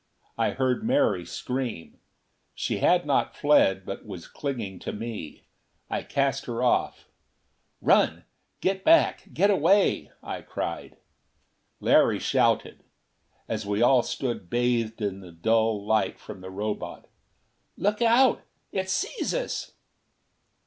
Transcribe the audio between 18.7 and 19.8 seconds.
It sees us!"